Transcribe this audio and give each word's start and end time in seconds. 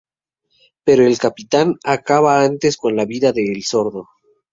Pero 0.83 1.05
el 1.05 1.19
capitán 1.19 1.75
acaba 1.83 2.41
antes 2.43 2.75
con 2.75 2.95
la 2.95 3.05
vida 3.05 3.31
de 3.33 3.51
El 3.51 3.61
Sordo. 3.61 4.07